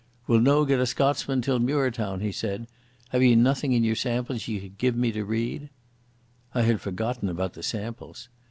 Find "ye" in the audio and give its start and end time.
3.21-3.35, 4.47-4.59